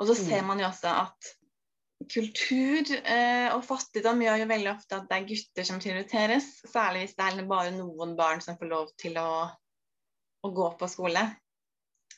[0.00, 0.46] Og så ser Mm.
[0.48, 1.30] man jo også at
[2.08, 6.46] kultur eh, og fattigdom gjør jo veldig ofte at det er gutter som prioriteres.
[6.64, 9.50] Særlig hvis det er bare noen barn som får lov til å,
[10.44, 11.22] å gå på skole.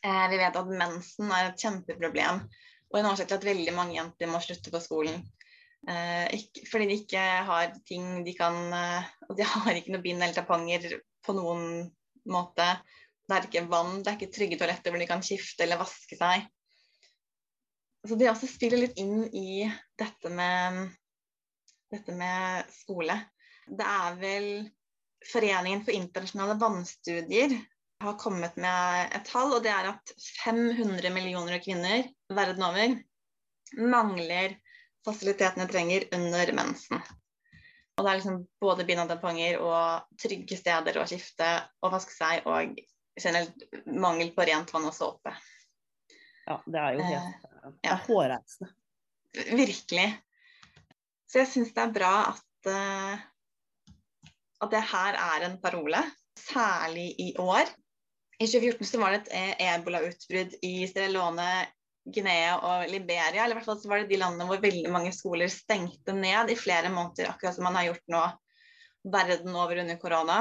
[0.02, 2.42] Eh, vi vet at mensen er et kjempeproblem,
[2.90, 5.22] og en årsak til at veldig mange jenter må slutte på skolen.
[5.88, 10.04] Eh, ikke, fordi de ikke har ting de kan eh, Og de har ikke noe
[10.04, 11.88] bind eller tamponger på noen
[12.30, 12.66] måte.
[13.26, 16.18] Det er ikke vann, det er ikke trygge toaletter hvor de kan skifte eller vaske
[16.18, 16.46] seg.
[18.02, 19.62] Så det også spiller litt inn i
[19.98, 20.88] dette med,
[21.94, 23.14] dette med skole.
[23.66, 24.48] Det er vel
[25.22, 27.52] Foreningen for internasjonale vannstudier
[28.02, 30.12] har kommet med et tall, og det er at
[30.42, 32.96] 500 millioner kvinner verden over
[33.78, 34.56] mangler
[35.06, 37.02] fasilitetene trenger under mensen.
[37.96, 41.48] Og det er liksom både bind og trygge steder å skifte
[41.82, 42.78] og vaske seg, og
[43.20, 45.34] generelt mangel på rent vann og såpe.
[46.46, 47.50] ja, det er jo helt
[47.82, 47.98] Det ja.
[48.06, 48.72] hårreisende.
[49.52, 50.08] Virkelig.
[51.28, 54.26] Så jeg syns det er bra at, uh,
[54.64, 56.02] at det her er en parole,
[56.36, 57.70] særlig i år.
[58.42, 61.50] I 2014 så var det et eh, ebolautbrudd i Sierra Leone,
[62.14, 63.44] Guinea og Liberia.
[63.44, 66.58] Eller i hvert fall var det de landene hvor veldig mange skoler stengte ned i
[66.58, 68.24] flere måneder, akkurat som man har gjort nå
[69.14, 70.40] verden over under korona.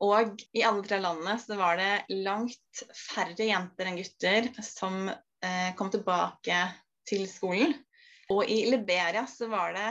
[0.00, 5.70] Og i alle tre landene så var det langt færre jenter enn gutter som eh,
[5.76, 6.64] kom tilbake
[7.08, 7.76] til skolen.
[8.32, 9.88] Og i Liberia så var det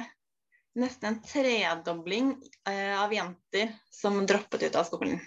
[0.82, 2.38] nesten en tredobling
[2.70, 5.20] eh, av jenter som droppet ut av skolen.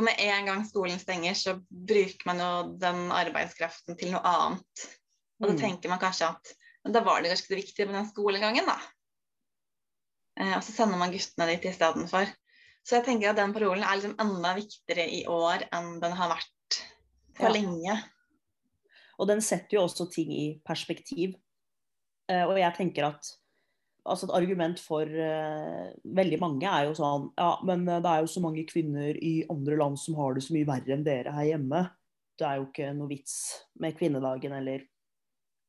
[0.00, 4.84] For med en gang skolen stenger, så bruker man jo den arbeidskraften til noe annet.
[5.42, 5.58] Og da Mm.
[5.60, 6.52] tenker man kanskje at
[6.88, 8.78] da var det kanskje det viktige med den skolegangen, da.
[10.40, 12.32] Eh, og så sender man guttene dit istedenfor.
[12.82, 16.30] Så jeg tenker at den parolen er liksom enda viktigere i år enn den har
[16.32, 16.80] vært
[17.36, 17.52] for Ja.
[17.52, 18.02] lenge.
[19.18, 21.34] Og den setter jo også ting i perspektiv.
[22.26, 23.36] Eh, og jeg tenker at
[24.04, 28.24] altså et argument for uh, veldig mange er jo sånn Ja, men eh, det er
[28.24, 31.34] jo så mange kvinner i andre land som har det så mye verre enn dere
[31.36, 31.84] her hjemme.
[32.40, 33.36] Det er jo ikke noe vits
[33.82, 34.86] med kvinnedagen eller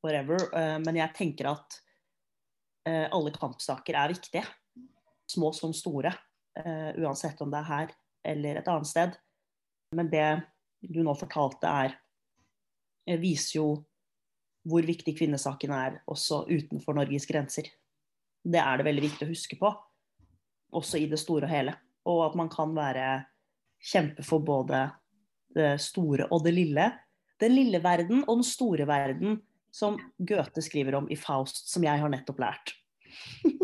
[0.05, 0.47] whatever.
[0.55, 1.79] Uh, men jeg tenker at
[2.89, 4.45] uh, alle kampsaker er viktige.
[5.31, 6.11] Små som store.
[6.51, 7.91] uansett om det er her
[8.27, 9.13] eller et annet sted.
[9.95, 10.41] Men det
[10.83, 13.67] du nå fortalte, er viser jo
[14.67, 17.69] hvor viktig kvinnesaken er også utenfor Norges grenser.
[18.41, 19.69] Det er det veldig viktig å huske på,
[20.77, 21.75] også i det store og hele.
[22.09, 23.07] Og at man kan være
[23.91, 24.87] kjempe for både
[25.55, 26.89] det store og det lille.
[27.41, 29.39] Den lille verden og den store verden,
[29.71, 32.73] som Goethe skriver om i Faust, som jeg har nettopp lært.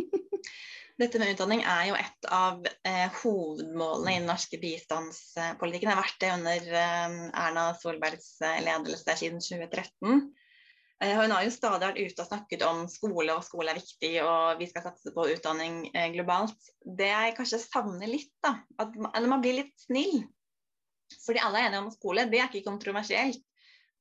[0.98, 5.92] Dette med utdanning er jo et av eh, hovedmålene i den norske bistandspolitikken.
[5.92, 10.24] Det har vært det under eh, Erna Solbergs eh, ledelse siden 2013.
[11.04, 14.14] Eh, hun har jo stadig vært ute og snakket om skole, og skole er viktig,
[14.26, 16.72] og vi skal satse på utdanning eh, globalt.
[16.82, 20.24] Det jeg kanskje savner litt, da, at man, blir litt snill.
[21.22, 23.44] Fordi alle er enige om skole, det er ikke kontroversielt.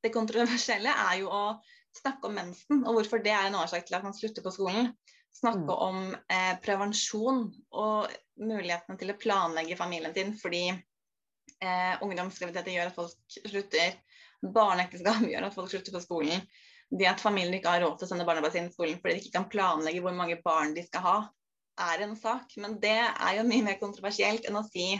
[0.05, 1.43] det kontroversielle er jo å
[1.97, 4.91] snakke om mensen, og hvorfor det er en årsak til at man slutter på skolen.
[5.37, 5.81] Snakke Mm.
[5.87, 12.95] om eh, prevensjon og mulighetene til å planlegge familien sin fordi eh, ungdomsgraviditeter gjør at
[12.95, 13.99] folk slutter.
[14.41, 16.47] Barneekteskap gjør at folk slutter på skolen.
[16.87, 19.25] Det at familien ikke har råd til å sende barna sine i skolen fordi de
[19.25, 21.17] ikke kan planlegge hvor mange barn de skal ha,
[21.91, 22.55] er en sak.
[22.63, 24.93] Men det er jo mye mer kontroversielt enn å si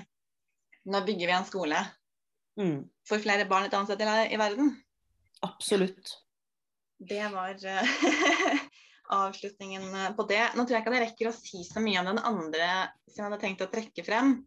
[0.88, 1.80] nå bygger vi en skole
[2.58, 2.88] Mm.
[3.06, 4.72] for flere barn et annet sted i verden.
[5.46, 6.16] Absolutt.
[6.98, 7.92] Det var eh,
[9.18, 10.42] avslutningen eh, på det.
[10.56, 12.70] Nå tror jeg ikke at jeg rekker å si så mye om den andre
[13.06, 14.40] som jeg hadde tenkt å trekke frem.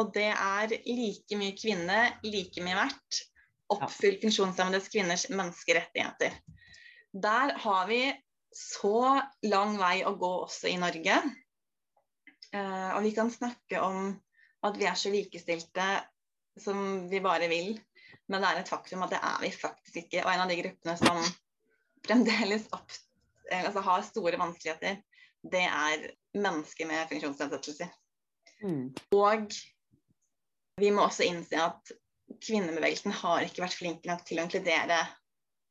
[0.00, 3.20] Og det er like mye kvinne, like mye verdt.
[3.70, 6.34] Oppfyll funksjonshemmedes kvinners menneskerettigheter.
[7.12, 8.02] Der har vi
[8.54, 11.20] så lang vei å gå også i Norge.
[12.50, 14.10] Eh, og vi kan snakke om
[14.66, 15.86] at vi er så likestilte
[16.58, 17.76] som vi bare vil.
[18.30, 20.24] Men det er et faktum at det er vi faktisk ikke.
[20.24, 21.22] Og en av de gruppene som
[22.06, 22.90] fremdeles opp,
[23.50, 25.00] eh, altså har store vanskeligheter,
[25.50, 27.90] det er mennesker med funksjonsnedsettelser.
[28.62, 28.90] Mm.
[29.16, 29.54] Og
[30.80, 31.92] vi må også innse at
[32.38, 35.00] kvinnebevegelsen har ikke vært flink nok til å inkludere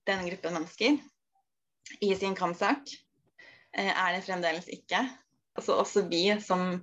[0.09, 0.99] denne gruppen mennesker
[2.05, 2.91] i sin kampsak.
[3.77, 5.01] Eh, Er det fremdeles ikke.
[5.55, 6.79] Altså også vi som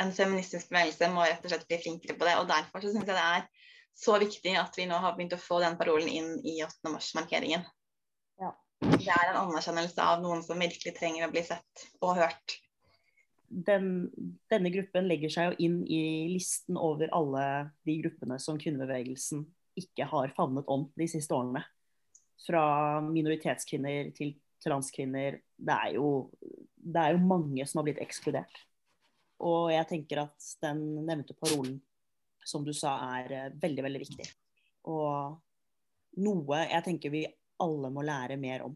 [0.00, 2.36] en feministisk bevegelse må rett og slett bli flinkere på det.
[2.40, 3.46] Og derfor så syns jeg det er
[3.94, 6.90] så viktig at vi nå har begynt å få den parolen inn i 8.
[6.90, 7.62] mars-markeringen.
[8.42, 8.50] Ja.
[8.82, 12.58] Det er en anerkjennelse av noen som virkelig trenger å bli sett og hørt.
[13.54, 14.08] Den,
[14.50, 17.44] denne gruppen legger seg jo inn i listen over alle
[17.86, 19.44] de gruppene som kvinnebevegelsen
[19.78, 21.62] ikke har favnet om de siste årene.
[22.44, 22.64] Fra
[23.06, 25.38] minoritetskvinner til transkvinner.
[25.54, 26.30] Det er jo,
[26.74, 28.62] det er jo mange som har blitt ekskludert.
[29.44, 31.78] Og jeg tenker at den nevnte parolen,
[32.44, 34.28] som du sa, er eh, veldig, veldig viktig.
[34.92, 37.24] Og noe jeg tenker vi
[37.64, 38.74] alle må lære mer om.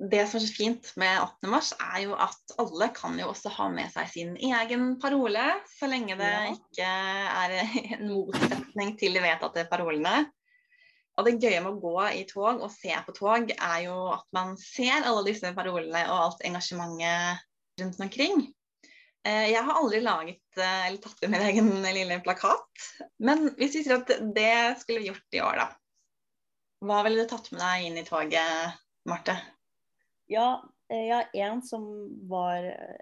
[0.00, 1.50] Det som er så fint med 18.
[1.52, 5.42] mars, er jo at alle kan jo også ha med seg sin egen parole,
[5.76, 6.54] så lenge det Ja.
[6.54, 7.56] ikke er
[7.98, 10.30] en motsetning til de vedtatte parolene.
[11.18, 14.24] Og det gøye med å gå i tog og se på tog, er jo at
[14.32, 17.44] man ser alle disse parolene og alt engasjementet
[17.82, 18.46] rundt omkring.
[19.26, 22.86] Eh, Jeg har aldri laget eh, eller tatt med min egen lille plakat,
[23.20, 25.68] men hvis vi sier at det skulle vi gjort i år, da.
[26.88, 29.36] Hva ville du tatt med deg inn i toget, Marte?
[30.30, 31.86] Ja, eh, jeg har en som
[32.30, 33.00] var eh,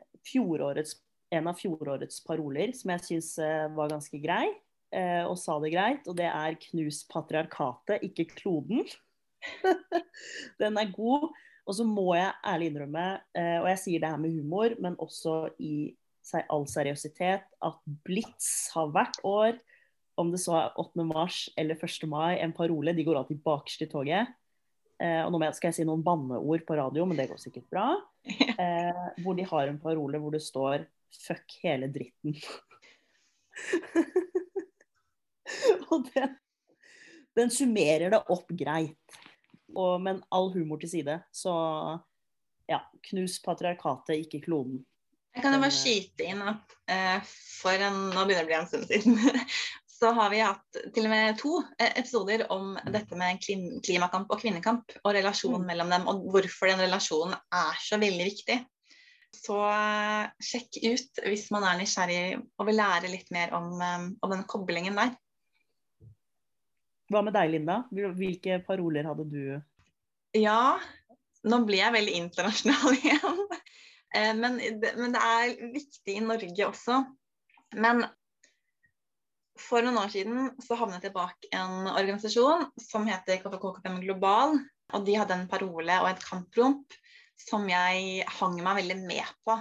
[1.31, 3.35] en av fjorårets paroler, som jeg syns
[3.77, 4.47] var ganske grei,
[4.97, 6.09] eh, og sa det greit.
[6.09, 8.89] Og det er 'knus patriarkatet, ikke kloden'.
[10.61, 11.29] Den er god.
[11.69, 14.97] Og så må jeg ærlig innrømme, eh, og jeg sier det her med humor, men
[14.97, 15.95] også i
[16.49, 19.59] all seriøsitet, at Blitz har hvert år,
[20.17, 21.05] om det så er 8.
[21.05, 22.09] mars eller 1.
[22.09, 22.97] mai, en parole.
[22.97, 24.33] De går alltid bakerst i toget.
[24.99, 27.91] Eh, og nå skal jeg si noen banneord på radio, men det går sikkert bra.
[28.59, 30.83] Eh, hvor de har en parole hvor det står
[31.15, 32.35] 'fuck hele dritten'.
[35.93, 36.35] og den,
[37.39, 39.19] den summerer det opp greit.
[39.77, 41.55] Og, men all humor til side, så
[42.69, 44.83] ja, knus patriarkatet, ikke kloden.
[45.37, 47.19] Jeg kan jo bare eh, skyte inn at eh,
[47.61, 49.15] for en, nå begynner det å bli en stund siden,
[49.99, 54.41] så har vi hatt til og med to eh, episoder om dette med klimakamp og
[54.43, 55.67] kvinnekamp, og relasjonen Mm.
[55.73, 58.59] mellom dem, og hvorfor den relasjonen er så veldig viktig.
[59.35, 64.07] Så eh, sjekk ut hvis man er nysgjerrig og vil lære litt mer om, eh,
[64.23, 65.17] om den koblingen der.
[67.11, 67.83] Hva med deg, Linda?
[67.91, 69.43] Hvilke paroler hadde du?
[70.37, 70.79] Ja,
[71.49, 73.45] nå blir jeg veldig internasjonal igjen.
[74.15, 74.61] Eh, Men,
[74.97, 77.03] men det er viktig i Norge også.
[77.77, 78.07] Men
[79.61, 84.59] for noen år siden så havnet jeg bak en organisasjon som heter KKK5 Global.
[84.97, 86.97] Og de hadde en parole og et kampromp
[87.39, 89.59] som jeg hang meg veldig med på.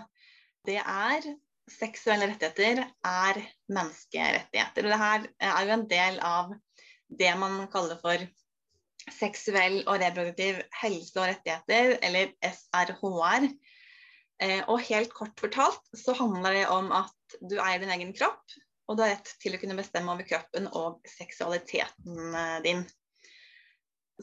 [0.67, 1.27] Det er
[1.67, 4.85] seksuelle rettigheter er menneskerettigheter.
[4.85, 6.53] Og det her er jo en del av
[7.19, 8.23] det man kaller for
[9.13, 13.47] seksuell og reproduktiv helse og rettigheter, eller SRHR.
[14.43, 18.43] Eh, og helt kort fortalt så handler det om at du eier din egen kropp,
[18.87, 22.85] og du har rett til å kunne bestemme over kroppen og seksualiteten eh, din.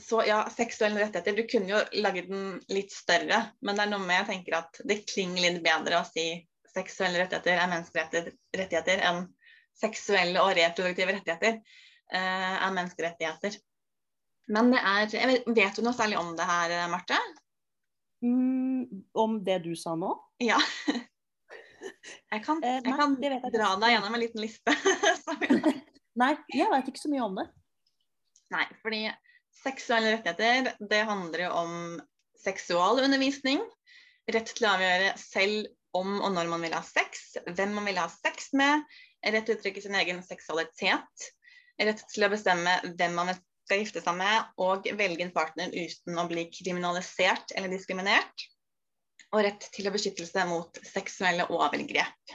[0.01, 1.37] Så ja, seksuelle rettigheter.
[1.37, 4.81] Du kunne jo laget den litt større, men det er noe med jeg tenker at
[4.89, 6.27] det klinger litt bedre å si
[6.75, 9.29] seksuelle rettigheter er menneskerettigheter enn
[9.79, 13.61] seksuelle og reproduktive rettigheter eh, er menneskerettigheter.
[14.55, 17.21] Men det er jeg vet, vet du noe særlig om det her, Marte?
[18.25, 20.17] Mm, om det du sa nå?
[20.43, 20.59] Ja.
[22.05, 24.75] Jeg kan, Eh, jeg nei, kan jeg dra deg gjennom en liten liste.
[26.23, 27.47] Nei, jeg vet ikke så mye om det.
[28.55, 29.07] Nei, fordi
[29.55, 31.73] Seksuelle rettigheter det handler jo om
[32.43, 33.63] seksualundervisning.
[34.35, 38.01] Rett til å avgjøre selv om og når man vil ha sex, hvem man vil
[38.03, 38.85] ha sex med.
[39.25, 41.29] Rett til å uttrykke sin egen seksualitet.
[41.81, 43.33] Rett til å bestemme hvem man
[43.65, 48.49] skal gifte seg med, og velge en partner uten å bli kriminalisert eller diskriminert.
[49.35, 52.35] Og rett til beskyttelse mot seksuelle overgrep.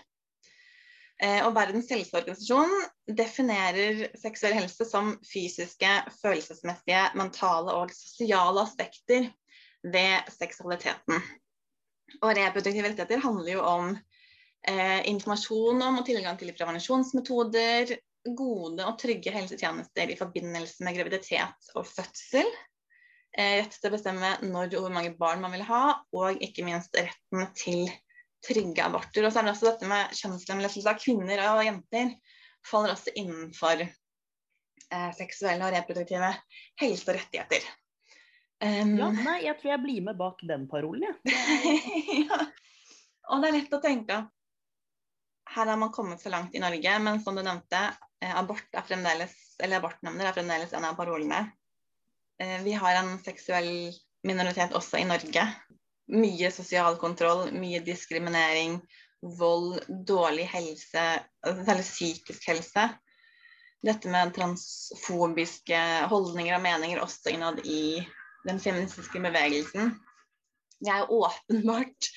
[1.20, 2.72] Eh, og Verdens helseorganisasjon
[3.16, 5.90] definerer seksuell helse som fysiske,
[6.22, 9.28] følelsesmessige, mentale og sosiale aspekter
[9.84, 11.20] ved seksualiteten.
[12.22, 13.92] Og reproduktive rettigheter handler jo om
[14.68, 17.98] eh, informasjon om og tilgang til prevensjonsmetoder,
[18.36, 22.48] gode og trygge helsetjenester i forbindelse med graviditet og fødsel.
[23.38, 26.66] Eh, rett til å bestemme når og hvor mange barn man vil ha, og ikke
[26.66, 27.86] minst retten til
[28.46, 29.26] trygge aborter.
[29.26, 32.16] Og så er det også dette med kjønnslemlestelse av kvinner og jenter
[32.66, 36.32] faller også innenfor eh, seksuelle og reproduktive
[36.82, 37.70] helse- og rettigheter.
[38.60, 41.38] Um, ja, nei, jeg tror jeg blir med bak den parolen, jeg.
[42.28, 42.42] ja.
[43.30, 44.18] Og det er lett å tenke
[45.50, 47.80] her har man kommet så langt i Norge, men som du nevnte,
[48.22, 51.40] eh, abort er fremdeles, eller abortnemnder er fremdeles en av parolene.
[52.40, 53.92] Eh, vi har en seksuell
[54.24, 55.46] minoritet også i Norge
[56.10, 58.80] mye sosial kontroll, mye diskriminering,
[59.40, 61.06] vold, dårlig helse,
[61.44, 62.88] særlig psykisk helse.
[63.86, 65.80] Dette med transfobiske
[66.12, 68.02] holdninger og meninger også innad i
[68.48, 69.94] den feministiske bevegelsen.
[70.80, 72.08] Vi er åpenbart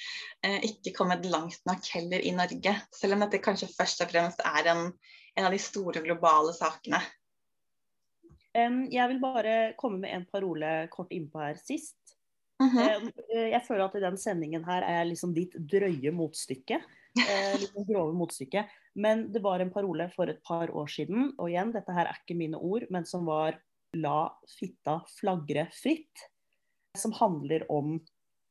[0.47, 4.43] eh, ikke kommet langt nok heller i Norge, selv om dette kanskje først og fremst
[4.47, 4.85] er en,
[5.37, 7.03] en av de store globale sakene.
[8.53, 11.97] Jeg vil bare komme med en parole kort innpå her sist.
[12.63, 13.13] Uh -huh.
[13.29, 16.83] Jeg føler at i den sendingen her er jeg liksom ditt drøye motstykke.
[17.21, 18.65] Eh, litt grove motstykke.
[18.95, 22.17] Men det var en parole for et par år siden, og igjen, dette her er
[22.17, 23.61] ikke mine ord, men som var
[23.95, 26.29] 'la fitta flagre fritt'.
[26.97, 28.01] Som handler om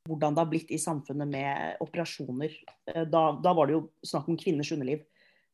[0.09, 2.51] hvordan det har blitt i samfunnet med operasjoner.
[2.87, 5.03] Eh, da, da var det jo snakk om kvinners underliv.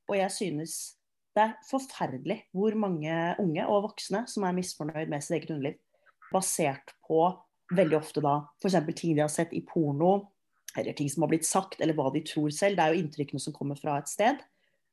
[0.08, 0.97] Og jeg synes
[1.38, 5.78] det er forferdelig hvor mange unge og voksne som er misfornøyd med sitt eget underliv.
[6.34, 7.22] Basert på
[7.78, 8.80] veldig ofte da f.eks.
[8.98, 10.32] ting de har sett i porno,
[10.78, 12.78] eller ting som har blitt sagt, eller hva de tror selv.
[12.78, 14.42] Det er jo inntrykkene som kommer fra et sted.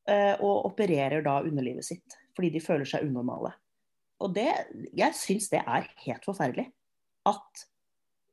[0.05, 3.53] Eh, og opererer da underlivet sitt fordi de føler seg unormale.
[4.25, 4.49] Og det,
[4.91, 6.65] jeg syns det er helt forferdelig.
[7.31, 7.63] At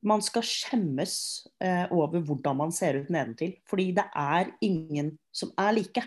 [0.02, 1.14] man skal skjemmes
[1.62, 3.54] eh, over hvordan man ser ut nedentil.
[3.70, 6.04] Fordi det er ingen som er like.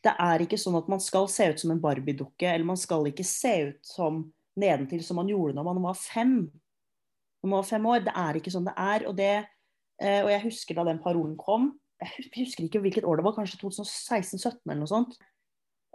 [0.00, 3.04] Det er ikke sånn at man skal se ut som en Barbie-dukke, eller man skal
[3.10, 4.22] ikke se ut som
[4.60, 6.34] nedentil som man gjorde når man var fem
[7.40, 8.02] når man var fem år.
[8.04, 9.06] Det er ikke sånn det er.
[9.08, 9.30] Og, det,
[10.02, 13.36] eh, og jeg husker da den parolen kom, jeg husker ikke hvilket år det var,
[13.36, 15.16] kanskje 2016-2017 eller noe sånt,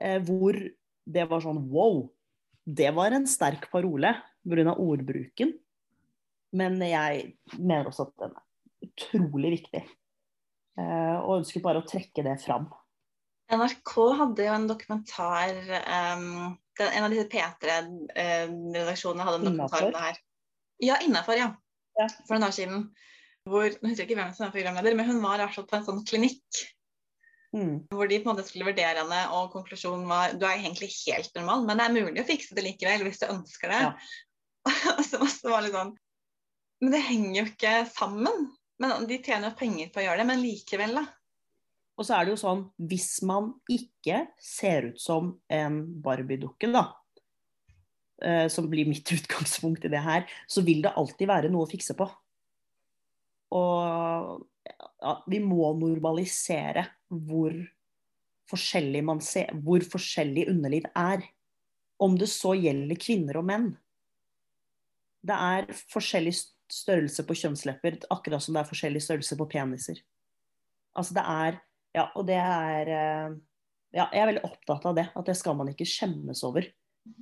[0.01, 0.57] eh, hvor
[1.05, 2.03] det var sånn wow.
[2.65, 4.15] Det var en sterk parole
[4.45, 4.73] pga.
[4.73, 5.53] ordbruken.
[6.55, 9.83] Men jeg mener også at den er utrolig viktig.
[10.79, 12.69] Eh, og ønsker bare å trekke det fram.
[13.53, 15.58] NRK hadde jo en dokumentar
[16.17, 20.21] um, En av disse P3-redaksjonene hadde en dokumentar om det her.
[20.84, 21.51] Ja, innafor, ja.
[21.95, 22.08] ja.
[22.25, 22.88] For noen år siden.
[23.45, 26.63] Hvor, jeg husker ikke hvem som var programleder, men hun var på en sånn klinikk.
[27.55, 27.86] Mm.
[27.93, 31.31] Hvor de på en måte skulle vurdere henne, og konklusjonen var du er egentlig helt
[31.38, 33.81] normal, men det er mulig å fikse det likevel hvis du ønsker det.
[33.86, 33.93] Ja.
[34.97, 35.91] og så var det sånn
[36.81, 38.47] Men det henger jo ikke sammen.
[38.81, 41.05] Men De tjener jo penger på å gjøre det, men likevel, da.
[41.95, 46.89] Og så er det jo sånn, hvis man ikke ser ut som en Barbie-dukke, da,
[48.23, 51.71] eh, som blir mitt utgangspunkt i det her, så vil det alltid være noe å
[51.71, 52.10] fikse på.
[53.55, 57.53] Og ja, vi må normalisere hvor
[58.49, 61.23] forskjellig, man ser, hvor forskjellig underliv er.
[62.01, 63.69] Om det så gjelder kvinner og menn.
[65.25, 66.34] Det er forskjellig
[66.71, 70.01] størrelse på kjønnslepper, akkurat som det er forskjellig størrelse på peniser.
[70.95, 71.62] Altså det er
[71.95, 73.36] Ja, og det er eh,
[73.95, 75.05] Ja, jeg er veldig opptatt av det.
[75.15, 76.67] At det skal man ikke skjemmes over.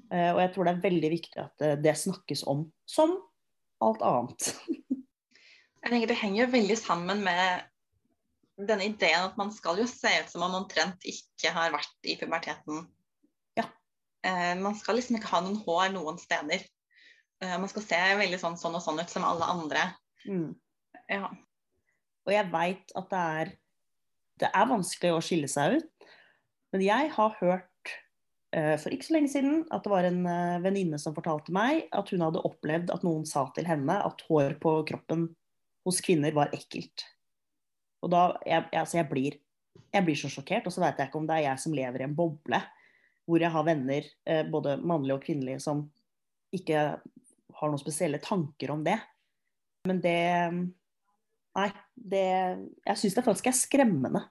[0.09, 3.13] Eh, og jeg tror det er veldig viktig at eh, det snakkes om som
[3.83, 4.49] alt annet.
[5.83, 7.69] jeg tenker Det henger jo veldig sammen med
[8.63, 12.15] denne ideen at man skal jo se ut som man omtrent ikke har vært i
[12.21, 12.83] puberteten.
[13.57, 13.65] Ja.
[14.61, 16.61] Man skal liksom ikke ha noen hår noen steder.
[17.41, 19.87] man skal se veldig sånn, sånn og sånn ut som alle andre.
[20.29, 20.53] Mm.
[21.09, 21.31] Ja.
[22.23, 23.51] Og jeg veit at det er,
[24.43, 26.09] det er vanskelig å skille seg ut.
[26.73, 27.93] Men jeg har hørt
[28.55, 31.87] uh, for ikke så lenge siden at det var en uh, venninne som fortalte meg
[31.95, 35.29] at hun hadde opplevd at noen sa til henne at hår på kroppen
[35.87, 37.05] hos kvinner var ekkelt.
[38.03, 39.35] Og da, jeg, altså jeg, blir,
[39.93, 42.03] jeg blir så sjokkert, og så vet jeg ikke om det er jeg som lever
[42.03, 42.59] i en boble
[43.23, 45.85] hvor jeg har venner, eh, både mannlige og kvinnelige, som
[46.53, 46.79] ikke
[47.55, 48.97] har noen spesielle tanker om det.
[49.87, 50.19] Men det
[51.53, 52.25] Nei, det
[52.87, 54.23] Jeg syns det faktisk er skremmende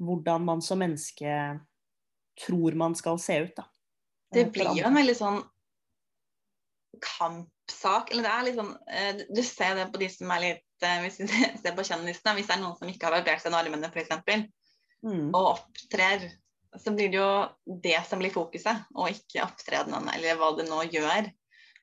[0.00, 1.34] hvordan man som menneske
[2.40, 3.66] tror man skal se ut, da.
[4.30, 5.40] Det blir jo en veldig sånn
[7.02, 8.12] kampsak.
[8.12, 11.00] Eller det er litt sånn eh, Du ser det på de som er litt eh,
[11.04, 11.28] Hvis vi
[11.62, 14.46] ser på kjendisene, hvis det er noen som ikke har barbert seg under armene f.eks.,
[15.06, 15.28] mm.
[15.34, 16.28] og opptrer,
[16.78, 20.84] så blir det jo det som blir fokuset, og ikke opptredenen eller hva det nå
[20.92, 21.30] gjør.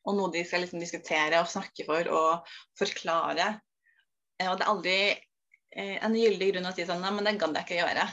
[0.07, 3.57] Og noe de skal liksom diskutere og snakke for og forklare.
[4.39, 4.99] Eh, og det er aldri
[5.76, 8.07] en gyldig grunn å si sånn Nei, men det gadd jeg ikke gjøre.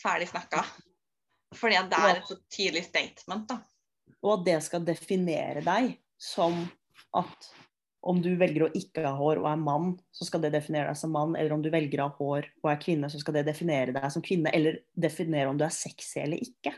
[0.00, 0.64] Ferdig snakka.
[1.56, 3.58] Fordi at det er et så tydelig statement, da.
[4.20, 6.62] Og at det skal definere deg som
[7.16, 7.50] at
[8.06, 10.98] om du velger å ikke ha hår og er mann, så skal det definere deg
[11.00, 11.34] som mann.
[11.36, 14.06] Eller om du velger å ha hår og er kvinne, så skal det definere deg
[14.12, 14.52] som kvinne.
[14.56, 16.72] Eller definere om du er sexy eller ikke.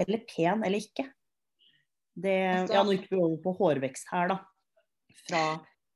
[0.00, 1.06] Eller pen eller ikke.
[2.14, 4.38] Det, altså- ja, nå gikk vi over på hårvekst her, da.
[5.24, 5.44] Fra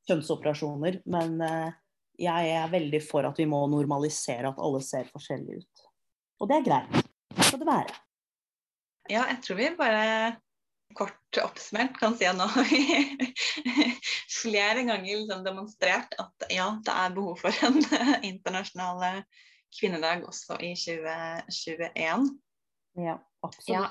[0.09, 1.01] kjønnsoperasjoner.
[1.09, 1.71] Men uh,
[2.19, 5.89] jeg er veldig for at vi må normalisere at alle ser forskjellige ut.
[6.43, 7.09] Og det er greit.
[7.35, 7.97] Det skal det være.
[9.09, 10.05] Ja, jeg tror vi bare
[10.97, 12.83] kort oppsummert kan si at nå har vi
[14.41, 17.79] flere ganger liksom demonstrert at ja, det er behov for en
[18.31, 19.23] internasjonal
[19.79, 22.29] kvinnedag også i 2021.
[22.99, 23.75] Ja, absolutt.
[23.75, 23.89] Ja.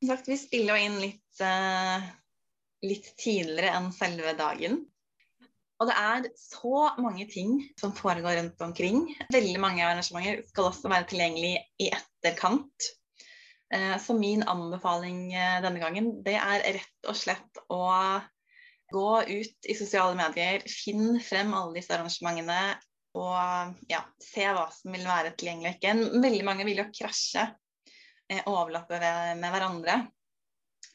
[0.00, 2.00] Som sagt, vi spiller jo inn litt, uh,
[2.84, 4.80] litt tidligere enn selve dagen.
[5.80, 9.06] Og det er så mange ting som foregår rundt omkring.
[9.32, 12.90] Veldig mange arrangementer skal også være tilgjengelig i etterkant.
[13.72, 17.80] Eh, så min anbefaling eh, denne gangen, det er rett og slett å
[18.90, 22.76] gå ut i sosiale medier, finn frem alle disse arrangementene
[23.18, 25.94] og ja, se hva som vil være tilgjengelig ikke.
[26.22, 27.46] Veldig mange vil jo krasje
[28.28, 29.96] eh, overlappe med hverandre.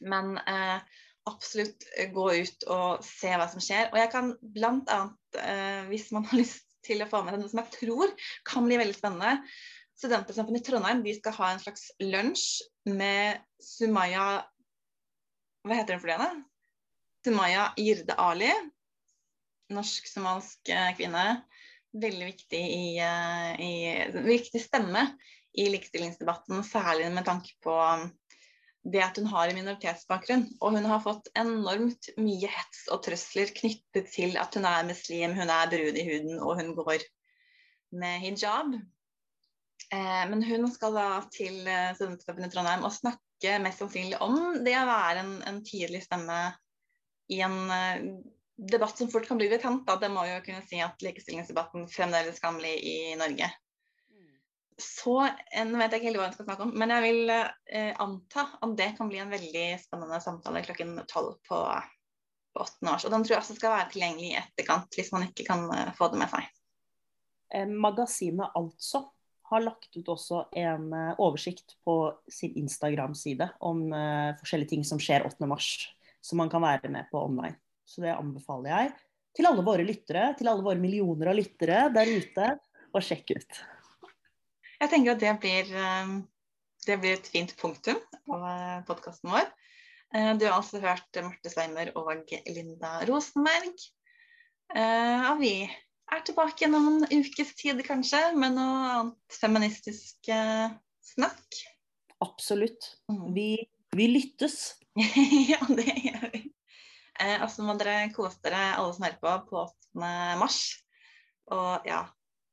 [0.06, 0.78] Men eh,
[1.26, 3.90] absolutt gå ut og se hva som skjer.
[3.92, 5.00] Og jeg kan bl.a.,
[5.42, 8.12] eh, hvis man har lyst til å få med seg noe som jeg tror
[8.46, 9.40] kan bli veldig spennende,
[9.96, 12.66] Studentsamfunnet i Trondheim de skal ha en slags lunsj
[12.98, 14.42] med Sumaya
[15.64, 16.26] Hva heter hun for det?
[17.24, 18.50] Sumaya Jirde Ali.
[19.72, 21.24] Norsk-somalisk eh, kvinne.
[21.96, 23.72] Veldig viktig, i, eh, i,
[24.28, 25.08] viktig stemme
[25.56, 27.74] i likestillingsdebatten, særlig med tanke på
[28.92, 30.46] det at hun har en minoritetsbakgrunn.
[30.60, 35.34] Og hun har fått enormt mye hets og trusler knyttet til at hun er muslim,
[35.38, 37.06] hun er brun i huden og hun går
[37.96, 38.76] med hijab.
[39.94, 44.56] Eh, men hun skal da til eh, Studentforbundet i Trondheim og snakke mest sannsynlig om
[44.64, 46.38] det å være en, en tydelig stemme
[47.30, 48.08] i en eh,
[48.56, 49.86] debatt som fort kan bli betent.
[49.86, 53.50] Det må jo kunne si at likestillingsdebatten fremdeles kan bli i Norge.
[54.76, 57.92] Så Nå vet jeg ikke helt hva jeg skal snakke om, men jeg vil eh,
[58.02, 61.60] anta at det kan bli en veldig spennende samtale klokken tolv på,
[62.52, 62.90] på 8.
[62.92, 63.06] års.
[63.08, 65.92] Og den tror jeg også skal være tilgjengelig i etterkant, hvis man ikke kan eh,
[65.96, 66.52] få det med seg.
[67.72, 69.04] Magasinet Altså
[69.50, 71.96] har lagt ut også en eh, oversikt på
[72.32, 75.46] sin Instagram-side om uh, forskjellige ting som skjer 8.
[75.48, 75.70] mars,
[76.24, 77.56] som man kan være med på online.
[77.86, 78.92] Så det anbefaler jeg
[79.36, 82.50] til alle våre lyttere, til alle våre millioner av lyttere der ute,
[82.96, 83.58] å sjekke ut.
[84.80, 86.18] Jeg tenker at det blir, um,
[86.86, 88.40] det blir et fint punktum på
[88.88, 89.48] podkasten vår.
[90.14, 92.12] Uh, du har altså hørt Marte Sveimer og
[92.46, 93.74] Linda Rosenberg.
[94.76, 95.68] Og vi
[96.12, 100.68] er tilbake igjen om en ukes tid, kanskje, med noe annet feministisk eh,
[101.14, 101.62] snakk.
[102.24, 102.92] Absolutt.
[103.10, 103.24] Mm.
[103.36, 103.48] Vi,
[103.96, 104.76] vi lyttes.
[105.52, 106.42] ja, det gjør vi.
[107.20, 110.12] Eh, og så må dere kose dere, alle som hører på, på 8.
[110.40, 110.60] mars.
[111.54, 112.04] Og ja,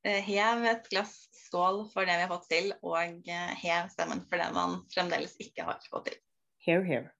[0.06, 1.18] eh, hev et glass
[1.54, 5.36] skål for det vi har fått til, og eh, hev stemmen for det man fremdeles
[5.44, 6.22] ikke har fått til.
[6.66, 7.12] Here, here.